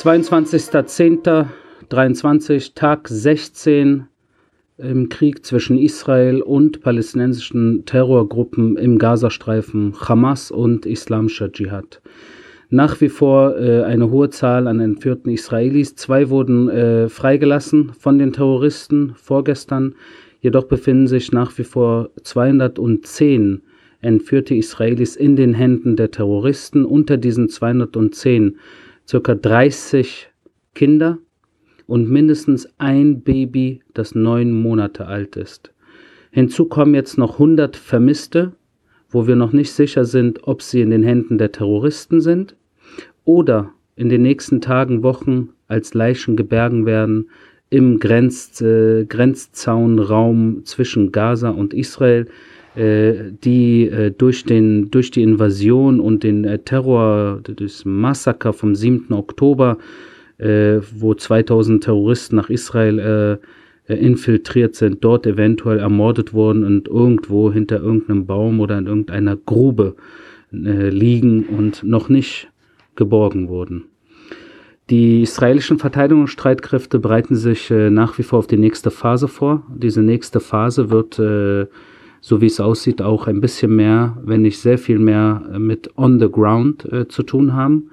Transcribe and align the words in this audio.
22.10.23, 0.00 2.74
Tag 2.74 3.06
16 3.06 4.06
im 4.78 5.10
Krieg 5.10 5.44
zwischen 5.44 5.76
Israel 5.76 6.40
und 6.40 6.80
palästinensischen 6.80 7.84
Terrorgruppen 7.84 8.78
im 8.78 8.98
Gazastreifen, 8.98 9.92
Hamas 10.00 10.50
und 10.50 10.86
Islamischer 10.86 11.52
Dschihad. 11.52 12.00
Nach 12.70 12.98
wie 13.02 13.10
vor 13.10 13.58
äh, 13.58 13.82
eine 13.82 14.10
hohe 14.10 14.30
Zahl 14.30 14.68
an 14.68 14.80
entführten 14.80 15.30
Israelis. 15.30 15.96
Zwei 15.96 16.30
wurden 16.30 16.70
äh, 16.70 17.10
freigelassen 17.10 17.92
von 17.92 18.18
den 18.18 18.32
Terroristen 18.32 19.12
vorgestern. 19.16 19.94
Jedoch 20.40 20.64
befinden 20.64 21.08
sich 21.08 21.30
nach 21.30 21.58
wie 21.58 21.64
vor 21.64 22.08
210 22.22 23.60
entführte 24.00 24.54
Israelis 24.54 25.14
in 25.14 25.36
den 25.36 25.52
Händen 25.52 25.96
der 25.96 26.10
Terroristen. 26.10 26.86
Unter 26.86 27.18
diesen 27.18 27.50
210 27.50 28.56
circa 29.10 29.34
30 29.34 30.28
Kinder 30.72 31.18
und 31.86 32.08
mindestens 32.08 32.68
ein 32.78 33.22
Baby, 33.22 33.82
das 33.92 34.14
neun 34.14 34.52
Monate 34.52 35.06
alt 35.06 35.34
ist. 35.34 35.72
Hinzu 36.30 36.66
kommen 36.66 36.94
jetzt 36.94 37.18
noch 37.18 37.32
100 37.32 37.76
Vermisste, 37.76 38.52
wo 39.08 39.26
wir 39.26 39.34
noch 39.34 39.52
nicht 39.52 39.72
sicher 39.72 40.04
sind, 40.04 40.46
ob 40.46 40.62
sie 40.62 40.80
in 40.80 40.90
den 40.90 41.02
Händen 41.02 41.38
der 41.38 41.50
Terroristen 41.50 42.20
sind 42.20 42.54
oder 43.24 43.72
in 43.96 44.08
den 44.08 44.22
nächsten 44.22 44.60
Tagen, 44.60 45.02
Wochen 45.02 45.48
als 45.66 45.92
Leichen 45.92 46.36
gebergen 46.36 46.86
werden 46.86 47.30
im 47.68 47.98
Grenz, 47.98 48.60
äh, 48.60 49.06
Grenzzaunraum 49.06 50.64
zwischen 50.64 51.10
Gaza 51.10 51.50
und 51.50 51.74
Israel, 51.74 52.28
die 52.76 53.88
äh, 53.88 54.12
durch, 54.16 54.44
den, 54.44 54.90
durch 54.90 55.10
die 55.10 55.22
Invasion 55.22 56.00
und 56.00 56.22
den 56.22 56.44
äh, 56.44 56.58
Terror, 56.58 57.40
das 57.42 57.84
Massaker 57.84 58.52
vom 58.52 58.74
7. 58.74 59.12
Oktober 59.12 59.78
äh, 60.40 60.80
wo 60.96 61.14
2000 61.14 61.84
Terroristen 61.84 62.36
nach 62.36 62.48
Israel 62.48 62.98
äh, 62.98 63.92
äh, 63.92 63.96
infiltriert 63.96 64.74
sind, 64.74 65.04
dort 65.04 65.26
eventuell 65.26 65.78
ermordet 65.78 66.32
wurden 66.32 66.64
und 66.64 66.88
irgendwo 66.88 67.52
hinter 67.52 67.80
irgendeinem 67.80 68.26
Baum 68.26 68.60
oder 68.60 68.78
in 68.78 68.86
irgendeiner 68.86 69.36
Grube 69.36 69.96
äh, 70.52 70.88
liegen 70.88 71.44
und 71.44 71.84
noch 71.84 72.08
nicht 72.08 72.48
geborgen 72.96 73.48
wurden. 73.48 73.84
Die 74.88 75.22
israelischen 75.22 75.78
Verteidigungsstreitkräfte 75.78 76.98
bereiten 76.98 77.36
sich 77.36 77.70
äh, 77.70 77.90
nach 77.90 78.18
wie 78.18 78.22
vor 78.22 78.40
auf 78.40 78.46
die 78.46 78.56
nächste 78.56 78.90
Phase 78.90 79.28
vor. 79.28 79.62
Diese 79.76 80.02
nächste 80.02 80.40
Phase 80.40 80.90
wird, 80.90 81.18
äh, 81.18 81.66
so 82.20 82.40
wie 82.40 82.46
es 82.46 82.60
aussieht, 82.60 83.02
auch 83.02 83.26
ein 83.26 83.40
bisschen 83.40 83.74
mehr, 83.74 84.16
wenn 84.24 84.42
nicht 84.42 84.58
sehr 84.58 84.78
viel 84.78 84.98
mehr 84.98 85.42
mit 85.58 85.90
On 85.96 86.18
the 86.18 86.30
Ground 86.30 86.90
äh, 86.92 87.08
zu 87.08 87.22
tun 87.22 87.54
haben. 87.54 87.90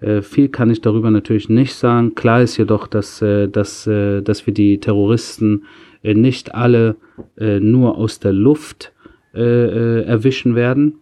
Äh, 0.00 0.22
viel 0.22 0.48
kann 0.48 0.70
ich 0.70 0.80
darüber 0.80 1.10
natürlich 1.10 1.48
nicht 1.48 1.74
sagen. 1.74 2.14
Klar 2.14 2.42
ist 2.42 2.56
jedoch, 2.56 2.86
dass, 2.86 3.20
äh, 3.22 3.48
dass, 3.48 3.86
äh, 3.86 4.22
dass 4.22 4.46
wir 4.46 4.54
die 4.54 4.78
Terroristen 4.78 5.64
äh, 6.02 6.14
nicht 6.14 6.54
alle 6.54 6.96
äh, 7.38 7.60
nur 7.60 7.98
aus 7.98 8.18
der 8.18 8.32
Luft 8.32 8.92
äh, 9.34 10.04
erwischen 10.04 10.54
werden. 10.54 10.98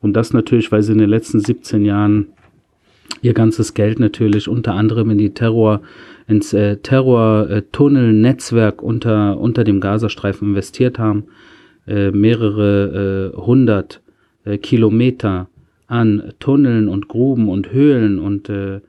Und 0.00 0.14
das 0.14 0.32
natürlich, 0.32 0.72
weil 0.72 0.82
sie 0.82 0.92
in 0.92 0.98
den 0.98 1.10
letzten 1.10 1.40
17 1.40 1.84
Jahren 1.84 2.28
ihr 3.22 3.34
ganzes 3.34 3.74
Geld 3.74 4.00
natürlich 4.00 4.48
unter 4.48 4.74
anderem 4.74 5.10
in 5.10 5.18
die 5.18 5.34
Terror, 5.34 5.82
ins 6.26 6.52
äh, 6.52 6.78
Terror-Tunnel-Netzwerk 6.78 8.82
unter, 8.82 9.38
unter 9.38 9.62
dem 9.64 9.80
Gazastreifen 9.80 10.48
investiert 10.48 10.98
haben. 10.98 11.24
Äh, 11.86 12.12
mehrere 12.12 13.32
äh, 13.34 13.36
hundert 13.36 14.02
äh, 14.44 14.56
Kilometer 14.58 15.48
an 15.88 16.32
Tunneln 16.38 16.88
und 16.88 17.08
Gruben 17.08 17.48
und 17.48 17.72
Höhlen 17.72 18.20
und 18.20 18.48
äh, 18.48 18.80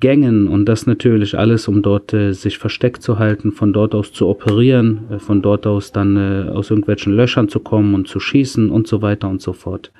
Gängen 0.00 0.46
und 0.46 0.66
das 0.66 0.86
natürlich 0.86 1.38
alles, 1.38 1.66
um 1.66 1.80
dort 1.80 2.12
äh, 2.12 2.32
sich 2.32 2.58
versteckt 2.58 3.02
zu 3.02 3.18
halten, 3.18 3.52
von 3.52 3.72
dort 3.72 3.94
aus 3.94 4.12
zu 4.12 4.28
operieren, 4.28 5.04
äh, 5.10 5.18
von 5.18 5.40
dort 5.40 5.66
aus 5.66 5.92
dann 5.92 6.16
äh, 6.16 6.50
aus 6.50 6.70
irgendwelchen 6.70 7.14
Löchern 7.14 7.48
zu 7.48 7.60
kommen 7.60 7.94
und 7.94 8.06
zu 8.06 8.20
schießen 8.20 8.70
und 8.70 8.86
so 8.86 9.00
weiter 9.00 9.28
und 9.28 9.40
so 9.40 9.54
fort. 9.54 9.90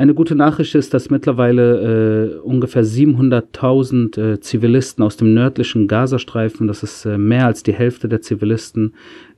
Eine 0.00 0.14
gute 0.14 0.34
Nachricht 0.34 0.74
ist, 0.76 0.94
dass 0.94 1.10
mittlerweile 1.10 2.32
äh, 2.32 2.38
ungefähr 2.38 2.86
700.000 2.86 4.18
äh, 4.18 4.40
Zivilisten 4.40 5.04
aus 5.04 5.18
dem 5.18 5.34
nördlichen 5.34 5.88
Gazastreifen, 5.88 6.66
das 6.66 6.82
ist 6.82 7.04
äh, 7.04 7.18
mehr 7.18 7.44
als 7.44 7.62
die 7.64 7.74
Hälfte 7.74 8.08
der 8.08 8.22
Zivilisten, 8.22 8.94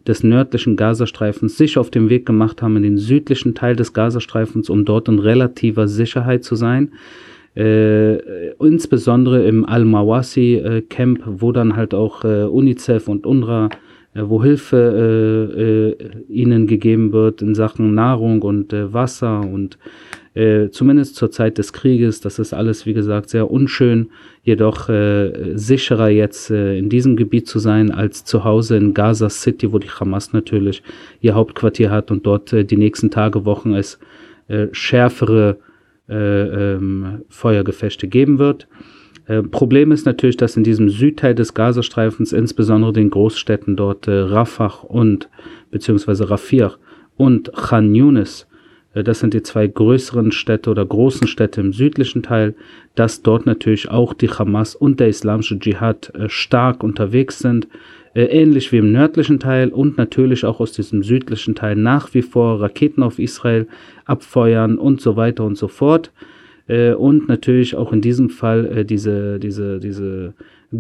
des 0.07 0.23
nördlichen 0.23 0.77
Gazastreifens 0.77 1.59
sich 1.59 1.79
auf 1.79 1.91
den 1.91 2.11
Weg 2.11 2.27
gemacht 2.27 2.63
haben 2.63 2.77
in 2.77 2.85
den 2.85 2.97
südlichen 2.97 3.57
Teil 3.57 3.75
des 3.75 3.93
Gazastreifens, 3.93 4.71
um 4.71 4.85
dort 4.85 5.09
in 5.09 5.19
relativer 5.19 5.89
Sicherheit 5.89 6.45
zu 6.45 6.55
sein. 6.55 6.93
Äh, 7.57 8.51
insbesondere 8.61 9.45
im 9.45 9.65
Al-Mawasi-Camp, 9.65 11.19
äh, 11.19 11.41
wo 11.41 11.51
dann 11.51 11.75
halt 11.75 11.93
auch 11.93 12.23
äh, 12.23 12.45
UNICEF 12.45 13.09
und 13.09 13.27
UNRWA, 13.27 13.69
äh, 14.15 14.23
wo 14.27 14.43
Hilfe 14.43 14.77
äh, 15.59 15.91
äh, 15.91 16.23
ihnen 16.29 16.67
gegeben 16.67 17.13
wird 17.13 17.43
in 17.43 17.57
Sachen 17.57 17.95
Nahrung 17.95 18.43
und 18.43 18.73
Wasser 18.73 19.41
und 19.41 19.77
äh, 20.35 20.71
zumindest 20.71 21.17
zur 21.17 21.31
Zeit 21.31 21.59
des 21.59 21.73
Krieges. 21.73 22.21
Das 22.21 22.39
ist 22.39 22.55
alles, 22.55 22.87
wie 22.87 22.95
gesagt, 22.95 23.31
sehr 23.31 23.51
unschön, 23.51 24.11
jedoch 24.43 24.89
äh, 24.89 25.57
sicherer 25.57 26.09
jetzt 26.09 26.51
äh, 26.51 26.79
in 26.79 26.89
diesem 26.89 27.17
Gebiet 27.17 27.49
zu 27.49 27.59
sein 27.59 27.91
als 27.91 28.25
zu 28.25 28.45
Hause 28.45 28.77
in 28.77 28.95
Gaza 28.95 29.29
City, 29.29 29.73
wo 29.73 29.79
die 29.79 29.91
Hamas 29.91 30.33
natürlich 30.33 30.83
ihr 31.21 31.35
Hauptquartier 31.35 31.91
hat 31.91 32.11
und 32.11 32.27
dort 32.27 32.53
äh, 32.53 32.65
die 32.65 32.77
nächsten 32.77 33.11
Tage, 33.11 33.45
Wochen 33.45 33.75
es 33.75 33.99
äh, 34.49 34.69
schärfere 34.73 35.59
äh, 36.09 36.15
ähm, 36.75 37.23
Feuergefechte 37.29 38.09
geben 38.09 38.39
wird. 38.39 38.69
Äh, 39.27 39.43
Problem 39.43 39.93
ist 39.93 40.07
natürlich, 40.07 40.37
dass 40.37 40.57
in 40.57 40.65
diesem 40.65 40.89
Südteil 40.89 41.35
des 41.35 41.55
Gazastreifens, 41.55 42.33
insbesondere 42.33 42.93
den 42.93 43.11
Großstädten 43.11 43.77
dort 43.77 44.09
äh, 44.09 44.13
Rafah 44.13 44.85
und 44.89 45.29
beziehungsweise 45.71 46.29
Rafir 46.31 46.73
und 47.17 47.53
Khan 47.53 47.95
Yunis, 47.95 48.47
das 48.95 49.21
sind 49.21 49.33
die 49.33 49.43
zwei 49.43 49.67
größeren 49.67 50.33
Städte 50.33 50.71
oder 50.71 50.85
großen 50.85 51.27
Städte 51.27 51.61
im 51.61 51.73
südlichen 51.73 52.23
Teil, 52.23 52.55
dass 52.95 53.23
dort 53.23 53.47
natürlich 53.47 53.91
auch 53.91 54.13
die 54.13 54.29
Hamas 54.29 54.75
und 54.75 55.01
der 55.01 55.09
islamische 55.09 55.59
Dschihad 55.59 56.15
äh, 56.15 56.29
stark 56.29 56.83
unterwegs 56.83 57.39
sind, 57.39 57.69
äh, 58.15 58.25
ähnlich 58.25 58.71
wie 58.71 58.79
im 58.79 58.93
nördlichen 58.93 59.41
Teil 59.41 59.71
und 59.71 59.97
natürlich 59.97 60.45
auch 60.45 60.61
aus 60.61 60.73
diesem 60.73 61.03
südlichen 61.03 61.55
Teil 61.55 61.77
nach 61.77 62.13
wie 62.13 62.23
vor 62.23 62.61
Raketen 62.61 63.03
auf 63.03 63.19
Israel 63.19 63.67
abfeuern 64.05 64.77
und 64.77 65.01
so 65.01 65.17
weiter 65.17 65.45
und 65.45 65.57
so 65.57 65.69
fort. 65.69 66.13
Und 66.69 67.29
natürlich 67.29 67.75
auch 67.75 67.93
in 67.93 68.01
diesem 68.01 68.31
Fall 68.31 68.85
diese, 68.85 69.41
diese, 69.41 69.81
diese 69.81 70.33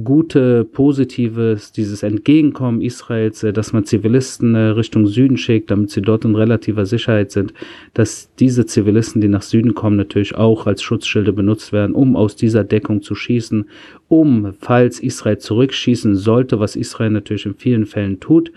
gute, 0.04 0.64
positives, 0.64 1.70
dieses 1.72 2.03
Entgegenkommen 2.03 2.80
Israels, 2.80 3.42
äh, 3.42 3.53
dass 3.53 3.72
man 3.72 3.84
Zivilisten 3.84 4.54
äh, 4.54 4.58
Richtung 4.58 5.06
Süden 5.06 5.36
schickt, 5.36 5.70
damit 5.70 5.91
sie 5.91 6.00
dort 6.00 6.25
in 6.25 6.34
relativer 6.34 6.86
Sicherheit 6.86 7.30
sind, 7.30 7.53
dass 7.92 8.34
diese 8.36 8.64
Zivilisten, 8.64 9.20
die 9.20 9.28
nach 9.28 9.42
Süden 9.42 9.75
kommen, 9.75 9.97
natürlich 9.97 10.34
auch 10.34 10.66
als 10.66 10.82
Schutzschilde 10.82 11.32
benutzt 11.32 11.72
werden, 11.72 11.94
um 11.94 12.16
aus 12.16 12.36
dieser 12.36 12.64
Deckung 12.64 13.03
zu 13.03 13.14
schießen, 13.14 13.66
um, 14.08 14.54
falls 14.58 15.00
Israel 15.00 15.38
zurückschießen 15.38 16.14
sollte, 16.14 16.59
was 16.59 16.76
Israel 16.76 17.10
natürlich 17.10 17.47
in 17.47 17.54
vielen 17.54 17.84
Fällen 17.84 18.19
tut, 18.19 18.50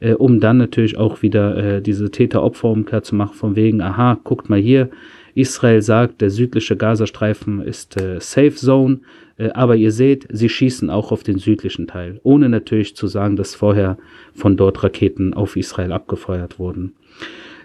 äh, 0.00 0.14
um 0.14 0.40
dann 0.40 0.56
natürlich 0.56 0.98
auch 0.98 1.22
wieder 1.22 1.56
äh, 1.56 1.82
diese 1.82 2.10
Täter-Opfer-Umkehr 2.10 3.02
zu 3.02 3.14
machen, 3.14 3.34
von 3.34 3.54
wegen, 3.56 3.80
aha, 3.80 4.18
guckt 4.24 4.50
mal 4.50 4.60
hier, 4.60 4.90
Israel 5.34 5.82
sagt, 5.82 6.20
der 6.20 6.30
südliche 6.30 6.76
Gazastreifen 6.76 7.62
ist 7.62 8.00
äh, 8.00 8.20
Safe 8.20 8.54
Zone, 8.54 9.00
äh, 9.36 9.50
aber 9.50 9.76
ihr 9.76 9.92
seht, 9.92 10.26
sie 10.30 10.48
schießen 10.48 10.90
auch 10.90 11.12
auf 11.12 11.22
den 11.22 11.38
südlichen 11.38 11.86
Teil, 11.86 12.20
ohne 12.22 12.48
natürlich 12.48 12.96
zu 12.96 13.06
sagen, 13.06 13.36
dass 13.36 13.54
vorher 13.54 13.98
von 14.34 14.56
dort 14.56 14.82
Raketen 14.82 15.34
auf 15.34 15.56
Israel 15.56 15.92
abgefeuert 15.92 16.58
wurden. 16.58 16.94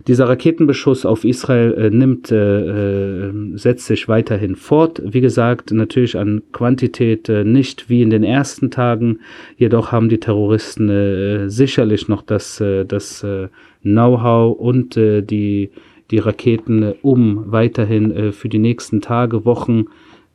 Dieser 0.08 0.30
Raketenbeschuss 0.30 1.04
auf 1.04 1.26
Israel 1.26 1.74
äh, 1.74 1.90
nimmt, 1.90 2.32
äh, 2.32 3.28
äh, 3.28 3.34
setzt 3.56 3.88
sich 3.88 4.08
weiterhin 4.08 4.56
fort. 4.56 5.02
Wie 5.04 5.22
gesagt, 5.22 5.72
natürlich 5.72 6.16
an 6.16 6.44
Quantität 6.52 7.28
äh, 7.28 7.44
nicht 7.44 7.90
wie 7.90 8.04
in 8.04 8.12
den 8.12 8.24
ersten 8.24 8.70
Tagen. 8.70 9.20
Jedoch 9.58 9.92
haben 9.92 10.10
die 10.10 10.20
Terroristen 10.20 10.90
äh, 10.90 11.50
sicherlich 11.50 12.08
noch 12.08 12.22
das, 12.22 12.62
äh, 12.62 12.86
das 12.86 13.24
äh, 13.24 13.48
Know-how 13.82 14.56
und 14.56 14.96
äh, 14.96 15.24
die, 15.24 15.72
die 16.12 16.20
Raketen, 16.20 16.84
äh, 16.84 16.96
um 17.02 17.52
weiterhin 17.52 18.12
äh, 18.12 18.32
für 18.32 18.50
die 18.50 18.60
nächsten 18.60 19.02
Tage, 19.02 19.46
Wochen 19.46 19.86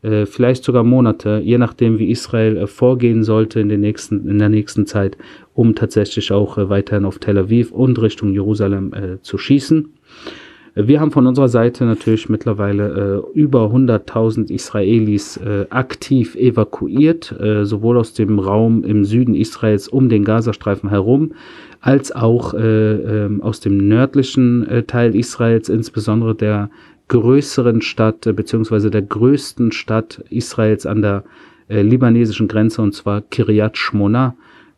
äh, 0.03 0.27
vielleicht 0.27 0.65
sogar 0.65 0.85
Monate, 0.85 1.41
je 1.45 1.59
nachdem, 1.59 1.99
wie 1.99 2.11
Israel 2.11 2.67
vorgehen 2.67 3.23
sollte 3.23 3.61
in, 3.61 3.69
den 3.69 3.81
nächsten, 3.81 4.29
in 4.29 4.39
der 4.39 4.49
nächsten 4.49 4.87
Zeit, 4.87 5.17
um 5.55 5.75
tatsächlich 5.75 6.33
auch 6.33 6.57
weiterhin 6.57 7.05
auf 7.05 7.19
Tel 7.19 7.39
Aviv 7.39 7.73
und 7.73 8.01
Richtung 8.01 8.33
Jerusalem 8.33 8.93
zu 9.21 9.37
schießen. 9.37 9.93
Wir 10.87 11.01
haben 11.01 11.11
von 11.11 11.27
unserer 11.27 11.49
Seite 11.49 11.85
natürlich 11.85 12.29
mittlerweile 12.29 13.25
äh, 13.35 13.39
über 13.39 13.67
100.000 13.67 14.51
Israelis 14.51 15.37
äh, 15.37 15.67
aktiv 15.71 16.37
evakuiert, 16.37 17.33
äh, 17.41 17.65
sowohl 17.65 17.99
aus 17.99 18.15
dem 18.15 18.39
Raum 18.39 18.85
im 18.85 19.05
Süden 19.05 19.35
Israels 19.35 19.89
um 19.89 20.09
den 20.09 20.25
Gazastreifen 20.25 20.89
herum, 20.89 21.33
als 21.81 22.13
auch 22.13 22.55
äh, 22.55 22.59
äh, 23.27 23.41
aus 23.41 23.61
dem 23.61 23.89
nördlichen 23.89 24.67
äh, 24.67 24.83
Teil 24.85 25.15
Israels, 25.17 25.69
insbesondere 25.69 26.35
der 26.35 26.71
größeren 27.09 27.83
Stadt, 27.83 28.27
äh, 28.27 28.33
beziehungsweise 28.33 28.91
der 28.91 29.03
größten 29.03 29.73
Stadt 29.73 30.25
Israels 30.31 30.87
an 30.87 31.03
der 31.03 31.25
libanesischen 31.69 32.49
Grenze, 32.49 32.83
und 32.83 32.95
zwar 32.95 33.21
Kiryat 33.21 33.79
Shmona, 33.79 34.35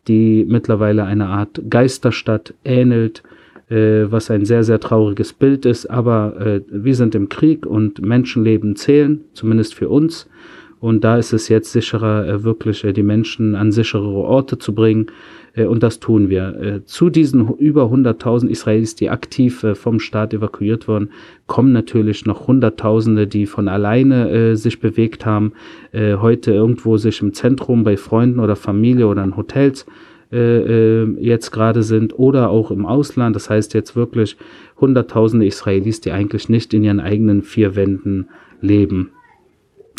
die 0.08 0.44
mittlerweile 0.46 1.04
eine 1.04 1.28
Art 1.28 1.62
Geisterstadt 1.70 2.52
ähnelt, 2.66 3.22
äh, 3.24 3.31
was 3.72 4.30
ein 4.30 4.44
sehr, 4.44 4.64
sehr 4.64 4.80
trauriges 4.80 5.32
Bild 5.32 5.64
ist. 5.66 5.86
Aber 5.86 6.36
äh, 6.40 6.60
wir 6.68 6.94
sind 6.94 7.14
im 7.14 7.28
Krieg 7.28 7.66
und 7.66 8.04
Menschenleben 8.04 8.76
zählen, 8.76 9.24
zumindest 9.32 9.74
für 9.74 9.88
uns. 9.88 10.28
Und 10.82 11.04
da 11.04 11.16
ist 11.16 11.32
es 11.32 11.48
jetzt 11.48 11.70
sicherer, 11.70 12.26
äh, 12.26 12.42
wirklich 12.42 12.82
äh, 12.82 12.92
die 12.92 13.04
Menschen 13.04 13.54
an 13.54 13.70
sicherere 13.70 14.18
Orte 14.18 14.58
zu 14.58 14.74
bringen. 14.74 15.06
Äh, 15.54 15.66
und 15.66 15.84
das 15.84 16.00
tun 16.00 16.28
wir. 16.28 16.82
Zu 16.86 17.08
diesen 17.08 17.56
über 17.58 17.84
100.000 17.84 18.48
Israelis, 18.48 18.96
die 18.96 19.08
aktiv 19.08 19.64
vom 19.74 20.00
Staat 20.00 20.34
evakuiert 20.34 20.88
wurden, 20.88 21.10
kommen 21.46 21.72
natürlich 21.72 22.26
noch 22.26 22.48
Hunderttausende, 22.48 23.28
die 23.28 23.46
von 23.46 23.68
alleine 23.68 24.56
sich 24.56 24.80
bewegt 24.80 25.24
haben, 25.24 25.52
heute 25.94 26.52
irgendwo 26.52 26.96
sich 26.96 27.20
im 27.20 27.32
Zentrum 27.32 27.84
bei 27.84 27.96
Freunden 27.96 28.40
oder 28.40 28.56
Familie 28.56 29.06
oder 29.06 29.22
in 29.22 29.36
Hotels 29.36 29.86
jetzt 30.32 31.50
gerade 31.50 31.82
sind 31.82 32.18
oder 32.18 32.48
auch 32.48 32.70
im 32.70 32.86
Ausland. 32.86 33.36
Das 33.36 33.50
heißt 33.50 33.74
jetzt 33.74 33.94
wirklich 33.94 34.36
Hunderttausende 34.80 35.46
Israelis, 35.46 36.00
die 36.00 36.10
eigentlich 36.10 36.48
nicht 36.48 36.72
in 36.72 36.84
ihren 36.84 37.00
eigenen 37.00 37.42
vier 37.42 37.76
Wänden 37.76 38.28
leben. 38.60 39.10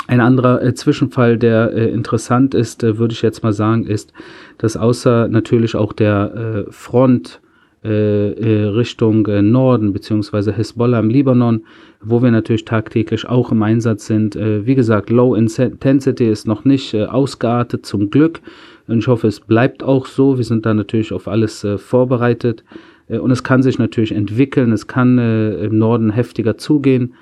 Ein 0.08 0.20
anderer 0.20 0.62
äh, 0.62 0.74
Zwischenfall, 0.74 1.38
der 1.38 1.72
äh, 1.74 1.90
interessant 1.90 2.54
ist, 2.54 2.84
äh, 2.84 2.98
würde 2.98 3.14
ich 3.14 3.22
jetzt 3.22 3.42
mal 3.42 3.54
sagen, 3.54 3.86
ist, 3.86 4.12
dass 4.58 4.76
außer 4.76 5.30
natürlich 5.30 5.76
auch 5.76 5.94
der 5.94 6.66
äh, 6.68 6.72
Front 6.72 7.40
äh, 7.86 8.32
äh, 8.32 8.66
Richtung 8.66 9.28
Norden 9.52 9.94
beziehungsweise 9.94 10.52
Hezbollah 10.52 11.00
im 11.00 11.10
Libanon, 11.10 11.64
wo 12.02 12.22
wir 12.22 12.32
natürlich 12.32 12.66
tagtäglich 12.66 13.28
auch 13.28 13.52
im 13.52 13.64
Einsatz 13.64 14.08
sind. 14.08 14.36
wie 14.36 14.76
gesagt, 14.76 15.10
Low 15.10 15.36
Intensity 15.36 16.28
ist 16.30 16.48
noch 16.48 16.66
nicht 16.66 16.94
ausgeartet, 16.96 17.86
zum 17.86 18.10
Glück. 18.10 18.42
Und 18.88 19.00
ich 19.00 19.08
hoffe, 19.08 19.28
es 19.28 19.40
bleibt 19.40 19.84
auch 19.84 20.06
so. 20.06 20.38
Wir 20.38 20.46
sind 20.46 20.66
da 20.66 20.74
natürlich 20.74 21.14
auf 21.14 21.28
alles 21.28 21.66
vorbereitet. 21.78 22.64
und 23.08 23.32
es 23.32 23.44
kann 23.44 23.64
sich 23.64 23.80
natürlich 23.80 24.12
entwickeln. 24.12 24.72
Es 24.72 24.88
kann 24.88 25.18
im 25.18 25.78
Norden 25.78 26.10
heftiger 26.10 26.58
zugehen. 26.58 27.14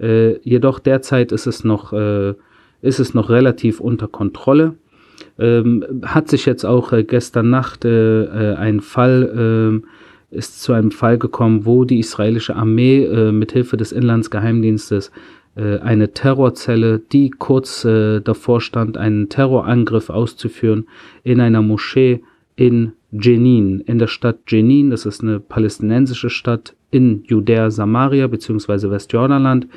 Äh, 0.00 0.38
jedoch 0.40 0.78
derzeit 0.78 1.30
ist 1.30 1.46
es 1.46 1.62
noch, 1.62 1.92
äh, 1.92 2.34
ist 2.82 3.00
es 3.00 3.14
noch 3.14 3.28
relativ 3.28 3.80
unter 3.80 4.08
Kontrolle. 4.08 4.74
Ähm, 5.38 5.84
hat 6.02 6.28
sich 6.28 6.46
jetzt 6.46 6.64
auch 6.64 6.92
äh, 6.92 7.04
gestern 7.04 7.50
Nacht 7.50 7.84
äh, 7.84 8.22
äh, 8.24 8.54
ein 8.54 8.80
Fall, 8.80 9.32
ähm, 9.36 9.84
ist 10.30 10.62
zu 10.62 10.72
einem 10.72 10.90
Fall 10.90 11.18
gekommen, 11.18 11.66
wo 11.66 11.84
die 11.84 11.98
israelische 11.98 12.56
Armee 12.56 13.04
äh, 13.04 13.32
mit 13.32 13.52
Hilfe 13.52 13.76
des 13.76 13.92
Inlandsgeheimdienstes 13.92 15.10
eine 15.56 16.12
Terrorzelle, 16.14 17.00
die 17.00 17.28
kurz 17.30 17.82
davor 17.82 18.60
stand, 18.60 18.96
einen 18.96 19.28
Terrorangriff 19.28 20.08
auszuführen, 20.08 20.86
in 21.24 21.40
einer 21.40 21.60
Moschee 21.60 22.22
in 22.54 22.92
Jenin, 23.10 23.80
in 23.80 23.98
der 23.98 24.06
Stadt 24.06 24.38
Jenin, 24.46 24.90
das 24.90 25.06
ist 25.06 25.22
eine 25.22 25.40
palästinensische 25.40 26.30
Stadt 26.30 26.76
in 26.90 27.24
Judäa 27.24 27.70
Samaria 27.70 28.28
bzw. 28.28 28.90
Westjordanland, 28.90 29.64
äh, 29.64 29.68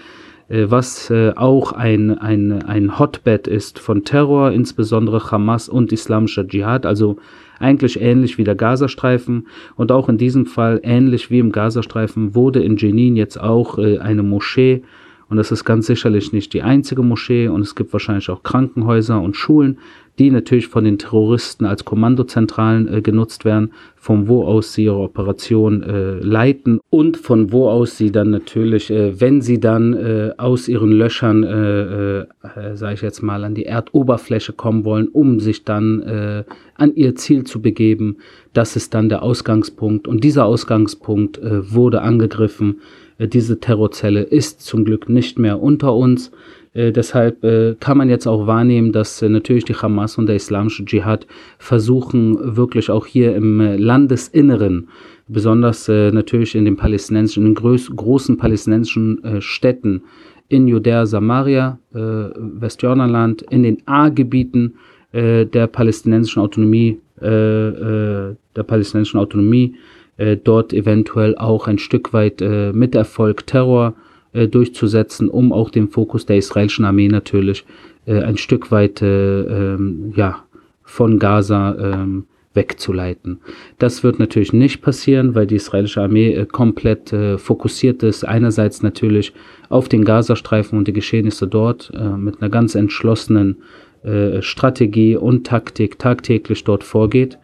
was 0.49 1.09
äh, 1.09 1.31
auch 1.35 1.71
ein, 1.71 2.17
ein, 2.17 2.63
ein 2.63 2.99
Hotbed 2.99 3.47
ist 3.47 3.79
von 3.79 4.03
Terror, 4.03 4.51
insbesondere 4.51 5.31
Hamas 5.31 5.69
und 5.69 5.91
islamischer 5.91 6.47
Dschihad, 6.47 6.85
also 6.85 7.17
eigentlich 7.59 8.01
ähnlich 8.01 8.37
wie 8.37 8.43
der 8.43 8.55
Gazastreifen. 8.55 9.47
Und 9.75 9.91
auch 9.91 10.09
in 10.09 10.17
diesem 10.17 10.45
Fall 10.45 10.79
ähnlich 10.83 11.31
wie 11.31 11.39
im 11.39 11.51
Gazastreifen 11.51 12.35
wurde 12.35 12.63
in 12.63 12.77
Jenin 12.77 13.15
jetzt 13.15 13.39
auch 13.39 13.77
äh, 13.77 13.99
eine 13.99 14.23
Moschee 14.23 14.83
und 15.33 15.37
das 15.37 15.51
ist 15.51 15.65
ganz 15.65 15.87
sicherlich 15.87 16.31
nicht 16.31 16.53
die 16.53 16.61
einzige 16.61 17.01
Moschee 17.01 17.47
und 17.47 17.61
es 17.61 17.73
gibt 17.73 17.91
wahrscheinlich 17.91 18.29
auch 18.29 18.43
Krankenhäuser 18.43 19.19
und 19.19 19.35
Schulen, 19.35 19.79
die 20.19 20.29
natürlich 20.29 20.67
von 20.67 20.83
den 20.83 20.99
Terroristen 20.99 21.65
als 21.65 21.85
Kommandozentralen 21.85 22.87
äh, 22.87 23.01
genutzt 23.01 23.43
werden, 23.43 23.71
von 23.95 24.27
wo 24.27 24.43
aus 24.43 24.73
sie 24.73 24.83
ihre 24.83 24.99
Operation 24.99 25.81
äh, 25.81 26.19
leiten 26.19 26.79
und 26.91 27.17
von 27.17 27.51
wo 27.51 27.67
aus 27.67 27.97
sie 27.97 28.11
dann 28.11 28.29
natürlich, 28.29 28.91
äh, 28.91 29.19
wenn 29.19 29.41
sie 29.41 29.59
dann 29.59 29.93
äh, 29.93 30.33
aus 30.37 30.67
ihren 30.67 30.91
Löchern, 30.91 31.41
äh, 31.41 32.19
äh, 32.19 32.25
sage 32.75 32.93
ich 32.93 33.01
jetzt 33.01 33.23
mal, 33.23 33.43
an 33.43 33.55
die 33.55 33.65
Erdoberfläche 33.65 34.53
kommen 34.53 34.85
wollen, 34.85 35.07
um 35.07 35.39
sich 35.39 35.63
dann 35.63 36.43
an 36.75 36.93
ihr 36.93 37.15
Ziel 37.15 37.43
zu 37.43 37.59
begeben, 37.59 38.17
das 38.53 38.75
ist 38.75 38.93
dann 38.93 39.09
der 39.09 39.23
Ausgangspunkt. 39.23 40.07
Und 40.07 40.23
dieser 40.23 40.45
Ausgangspunkt 40.45 41.39
wurde 41.41 42.01
angegriffen. 42.01 42.81
Äh, 43.23 43.27
diese 43.27 43.59
Terrorzelle 43.59 44.21
ist 44.21 44.61
zum 44.61 44.85
Glück 44.85 45.09
nicht 45.09 45.39
mehr 45.39 45.61
unter 45.61 45.95
uns. 45.95 46.31
Äh, 46.73 46.91
deshalb 46.91 47.43
äh, 47.43 47.75
kann 47.79 47.97
man 47.97 48.09
jetzt 48.09 48.27
auch 48.27 48.47
wahrnehmen, 48.47 48.91
dass 48.91 49.21
äh, 49.21 49.29
natürlich 49.29 49.65
die 49.65 49.75
Hamas 49.75 50.17
und 50.17 50.27
der 50.27 50.35
islamische 50.35 50.85
Dschihad 50.85 51.27
versuchen, 51.57 52.55
wirklich 52.57 52.89
auch 52.89 53.05
hier 53.05 53.35
im 53.35 53.59
äh, 53.59 53.77
Landesinneren, 53.77 54.89
besonders 55.27 55.87
äh, 55.87 56.11
natürlich 56.11 56.55
in 56.55 56.65
den 56.65 56.75
palästinensischen, 56.75 57.45
in 57.45 57.49
den 57.53 57.55
groß, 57.55 57.95
großen 57.95 58.37
palästinensischen 58.37 59.41
Städten, 59.41 60.03
in 60.49 60.67
Judäa, 60.67 61.05
Samaria, 61.05 61.79
Westjordanland, 61.91 63.41
in 63.43 63.63
den 63.63 63.77
A-Gebieten 63.87 64.75
der 65.13 65.67
palästinensischen 65.67 66.41
Autonomie, 66.41 66.99
der 67.19 68.35
palästinensischen 68.67 69.19
Autonomie, 69.19 69.75
dort 70.17 70.73
eventuell 70.73 71.35
auch 71.37 71.67
ein 71.67 71.79
Stück 71.79 72.13
weit 72.13 72.41
mit 72.41 72.93
Erfolg 72.93 73.47
Terror 73.47 73.95
äh, 74.33 74.47
durchzusetzen, 74.47 75.29
um 75.29 75.53
auch 75.53 75.69
den 75.69 75.87
Fokus 75.87 76.25
der 76.25 76.37
israelischen 76.37 76.85
Armee 76.85 77.07
natürlich 77.07 77.65
äh, 78.07 78.19
ein 78.21 78.37
Stück 78.37 78.71
weit 78.71 79.01
äh, 79.03 79.41
ähm, 79.41 80.11
ja, 80.15 80.43
von 80.81 81.19
Gaza 81.19 81.75
ähm, 81.79 82.25
wegzuleiten. 82.55 83.39
Das 83.77 84.03
wird 84.03 84.17
natürlich 84.17 84.51
nicht 84.51 84.81
passieren, 84.81 85.35
weil 85.35 85.45
die 85.45 85.57
israelische 85.57 86.01
Armee 86.01 86.33
äh, 86.33 86.45
komplett 86.47 87.13
äh, 87.13 87.37
fokussiert 87.37 88.01
ist. 88.01 88.23
Einerseits 88.23 88.81
natürlich 88.81 89.33
auf 89.69 89.87
den 89.87 90.03
Gazastreifen 90.03 90.79
und 90.79 90.87
die 90.87 90.93
Geschehnisse 90.93 91.47
dort 91.47 91.91
äh, 91.95 92.17
mit 92.17 92.41
einer 92.41 92.49
ganz 92.49 92.73
entschlossenen 92.73 93.57
äh, 94.03 94.41
Strategie 94.41 95.15
und 95.15 95.45
Taktik 95.45 95.99
tagtäglich 95.99 96.63
dort 96.63 96.83
vorgeht. 96.83 97.37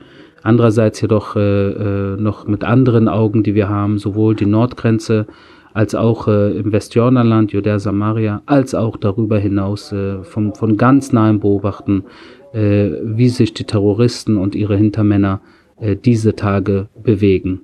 Andererseits 0.43 1.01
jedoch 1.01 1.35
äh, 1.35 1.39
äh, 1.39 2.17
noch 2.17 2.47
mit 2.47 2.63
anderen 2.63 3.07
Augen, 3.07 3.43
die 3.43 3.55
wir 3.55 3.69
haben, 3.69 3.97
sowohl 3.99 4.35
die 4.35 4.45
Nordgrenze 4.45 5.27
als 5.73 5.95
auch 5.95 6.27
äh, 6.27 6.57
im 6.57 6.71
Westjordanland, 6.71 7.51
Judäa 7.51 7.79
Samaria, 7.79 8.41
als 8.45 8.73
auch 8.73 8.97
darüber 8.97 9.37
hinaus 9.37 9.91
äh, 9.91 10.23
vom, 10.23 10.53
von 10.55 10.77
ganz 10.77 11.11
nahem 11.11 11.39
beobachten, 11.39 12.05
äh, 12.53 12.89
wie 13.03 13.29
sich 13.29 13.53
die 13.53 13.65
Terroristen 13.65 14.37
und 14.37 14.55
ihre 14.55 14.75
Hintermänner 14.75 15.41
äh, 15.77 15.95
diese 15.95 16.35
Tage 16.35 16.89
bewegen. 17.01 17.61